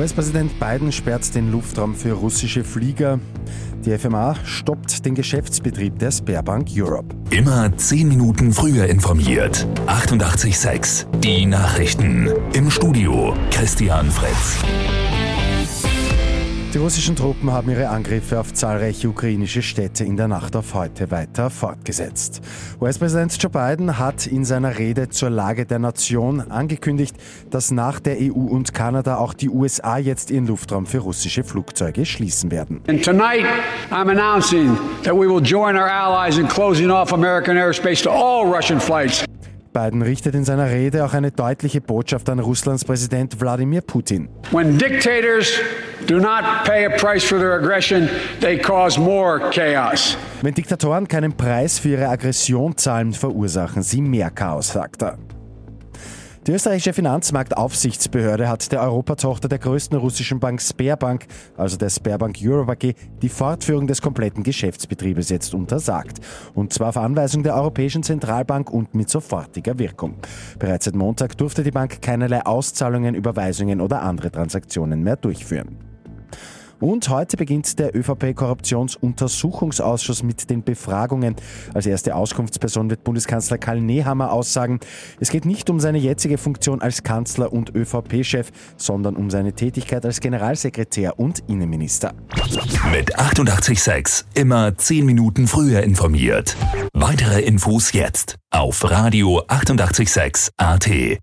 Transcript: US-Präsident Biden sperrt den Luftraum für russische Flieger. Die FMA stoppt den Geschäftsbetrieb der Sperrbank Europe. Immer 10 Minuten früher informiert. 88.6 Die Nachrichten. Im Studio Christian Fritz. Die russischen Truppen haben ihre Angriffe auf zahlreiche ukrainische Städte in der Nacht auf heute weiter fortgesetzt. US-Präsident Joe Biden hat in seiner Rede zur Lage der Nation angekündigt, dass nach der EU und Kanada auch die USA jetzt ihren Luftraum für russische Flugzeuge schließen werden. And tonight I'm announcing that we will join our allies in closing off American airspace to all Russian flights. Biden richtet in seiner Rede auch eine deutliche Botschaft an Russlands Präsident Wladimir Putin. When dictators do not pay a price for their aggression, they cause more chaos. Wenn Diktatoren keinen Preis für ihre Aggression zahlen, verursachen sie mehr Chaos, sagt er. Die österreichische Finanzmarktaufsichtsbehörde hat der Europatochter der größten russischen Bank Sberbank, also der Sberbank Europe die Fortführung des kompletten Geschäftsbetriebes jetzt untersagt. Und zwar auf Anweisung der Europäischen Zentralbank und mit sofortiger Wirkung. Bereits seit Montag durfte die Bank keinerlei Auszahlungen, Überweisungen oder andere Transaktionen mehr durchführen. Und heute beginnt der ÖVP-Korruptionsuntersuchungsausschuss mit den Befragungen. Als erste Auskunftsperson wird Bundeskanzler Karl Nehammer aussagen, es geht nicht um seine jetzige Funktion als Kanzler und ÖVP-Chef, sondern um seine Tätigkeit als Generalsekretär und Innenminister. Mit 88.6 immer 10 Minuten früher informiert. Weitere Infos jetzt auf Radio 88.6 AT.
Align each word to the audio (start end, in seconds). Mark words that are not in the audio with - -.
US-Präsident 0.00 0.58
Biden 0.58 0.92
sperrt 0.92 1.34
den 1.34 1.52
Luftraum 1.52 1.94
für 1.94 2.12
russische 2.12 2.64
Flieger. 2.64 3.20
Die 3.84 3.98
FMA 3.98 4.34
stoppt 4.46 5.04
den 5.04 5.14
Geschäftsbetrieb 5.14 5.98
der 5.98 6.10
Sperrbank 6.10 6.68
Europe. 6.74 7.14
Immer 7.28 7.76
10 7.76 8.08
Minuten 8.08 8.50
früher 8.52 8.86
informiert. 8.86 9.66
88.6 9.88 11.04
Die 11.20 11.44
Nachrichten. 11.44 12.30
Im 12.54 12.70
Studio 12.70 13.34
Christian 13.50 14.10
Fritz. 14.10 14.64
Die 16.72 16.78
russischen 16.78 17.16
Truppen 17.16 17.50
haben 17.50 17.68
ihre 17.68 17.88
Angriffe 17.88 18.38
auf 18.38 18.54
zahlreiche 18.54 19.08
ukrainische 19.08 19.60
Städte 19.60 20.04
in 20.04 20.16
der 20.16 20.28
Nacht 20.28 20.54
auf 20.54 20.72
heute 20.74 21.10
weiter 21.10 21.50
fortgesetzt. 21.50 22.40
US-Präsident 22.80 23.36
Joe 23.42 23.50
Biden 23.50 23.98
hat 23.98 24.28
in 24.28 24.44
seiner 24.44 24.78
Rede 24.78 25.08
zur 25.08 25.30
Lage 25.30 25.66
der 25.66 25.80
Nation 25.80 26.40
angekündigt, 26.40 27.16
dass 27.50 27.72
nach 27.72 27.98
der 27.98 28.18
EU 28.20 28.34
und 28.34 28.72
Kanada 28.72 29.16
auch 29.16 29.34
die 29.34 29.48
USA 29.48 29.98
jetzt 29.98 30.30
ihren 30.30 30.46
Luftraum 30.46 30.86
für 30.86 30.98
russische 30.98 31.42
Flugzeuge 31.42 32.06
schließen 32.06 32.52
werden. 32.52 32.82
And 32.86 33.04
tonight 33.04 33.44
I'm 33.90 34.08
announcing 34.08 34.78
that 35.02 35.14
we 35.14 35.28
will 35.28 35.42
join 35.42 35.74
our 35.74 35.90
allies 35.90 36.38
in 36.38 36.46
closing 36.46 36.88
off 36.88 37.12
American 37.12 37.56
airspace 37.56 38.00
to 38.04 38.10
all 38.10 38.46
Russian 38.46 38.78
flights. 38.78 39.24
Biden 39.72 40.02
richtet 40.02 40.34
in 40.34 40.44
seiner 40.44 40.70
Rede 40.70 41.04
auch 41.04 41.14
eine 41.14 41.30
deutliche 41.30 41.80
Botschaft 41.80 42.28
an 42.28 42.38
Russlands 42.38 42.84
Präsident 42.84 43.40
Wladimir 43.40 43.80
Putin. 43.80 44.28
When 44.50 44.78
dictators 44.78 45.60
do 46.06 46.18
not 46.18 46.64
pay 46.64 46.86
a 46.86 46.90
price 46.90 47.24
for 47.24 47.38
their 47.38 47.54
aggression, 47.54 48.08
they 48.40 48.58
cause 48.58 48.98
more 49.00 49.40
chaos. 49.50 50.16
Wenn 50.42 50.54
Diktatoren 50.54 51.06
keinen 51.06 51.32
Preis 51.32 51.78
für 51.78 51.90
ihre 51.90 52.08
Aggression 52.08 52.76
zahlen, 52.76 53.12
verursachen 53.12 53.82
sie 53.82 54.00
mehr 54.00 54.30
Chaos, 54.30 54.72
sagt 54.72 55.02
er. 55.02 55.18
Die 56.46 56.52
österreichische 56.52 56.94
Finanzmarktaufsichtsbehörde 56.94 58.48
hat 58.48 58.72
der 58.72 58.80
Europatochter 58.80 59.46
der 59.46 59.58
größten 59.58 59.98
russischen 59.98 60.40
Bank 60.40 60.62
Sberbank, 60.62 61.26
also 61.58 61.76
der 61.76 61.90
Sberbank 61.90 62.38
Europe 62.42 62.94
die 63.20 63.28
Fortführung 63.28 63.86
des 63.86 64.00
kompletten 64.00 64.42
Geschäftsbetriebes 64.42 65.28
jetzt 65.28 65.52
untersagt. 65.52 66.20
Und 66.54 66.72
zwar 66.72 66.88
auf 66.88 66.96
Anweisung 66.96 67.42
der 67.42 67.56
Europäischen 67.56 68.02
Zentralbank 68.02 68.70
und 68.70 68.94
mit 68.94 69.10
sofortiger 69.10 69.78
Wirkung. 69.78 70.16
Bereits 70.58 70.86
seit 70.86 70.94
Montag 70.94 71.36
durfte 71.36 71.62
die 71.62 71.72
Bank 71.72 72.00
keinerlei 72.00 72.46
Auszahlungen, 72.46 73.14
Überweisungen 73.14 73.82
oder 73.82 74.00
andere 74.00 74.30
Transaktionen 74.30 75.02
mehr 75.02 75.16
durchführen. 75.16 75.89
Und 76.80 77.08
heute 77.10 77.36
beginnt 77.36 77.78
der 77.78 77.94
ÖVP-Korruptionsuntersuchungsausschuss 77.94 80.22
mit 80.22 80.48
den 80.48 80.64
Befragungen. 80.64 81.36
Als 81.74 81.84
erste 81.86 82.14
Auskunftsperson 82.14 82.88
wird 82.88 83.04
Bundeskanzler 83.04 83.58
Karl 83.58 83.82
Nehammer 83.82 84.32
aussagen, 84.32 84.80
es 85.20 85.28
geht 85.30 85.44
nicht 85.44 85.68
um 85.68 85.78
seine 85.78 85.98
jetzige 85.98 86.38
Funktion 86.38 86.80
als 86.80 87.02
Kanzler 87.02 87.52
und 87.52 87.74
ÖVP-Chef, 87.74 88.50
sondern 88.78 89.16
um 89.16 89.28
seine 89.28 89.52
Tätigkeit 89.52 90.06
als 90.06 90.20
Generalsekretär 90.20 91.18
und 91.18 91.40
Innenminister. 91.48 92.14
Mit 92.90 93.18
88.6 93.18 94.24
immer 94.34 94.74
10 94.76 95.04
Minuten 95.04 95.46
früher 95.46 95.82
informiert. 95.82 96.56
Weitere 96.94 97.42
Infos 97.42 97.92
jetzt 97.92 98.36
auf 98.50 98.90
Radio 98.90 99.42
88.6 99.46 100.52
AT. 100.56 101.20